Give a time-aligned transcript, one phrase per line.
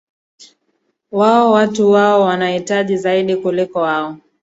[1.11, 4.17] wao ee watu wao wanawahitaji zaidi kuliko wao